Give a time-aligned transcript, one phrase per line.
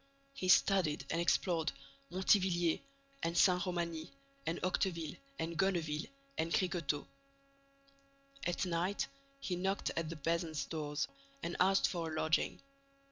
[0.33, 1.71] He studied and explored
[2.09, 2.79] Montivilliers
[3.21, 4.11] and Saint Romani
[4.47, 6.07] and Octeville and Gonneville
[6.39, 7.05] and Criquetot.
[8.47, 9.07] At night,
[9.39, 11.07] he knocked at the peasants' doors
[11.43, 12.63] and asked for a lodging.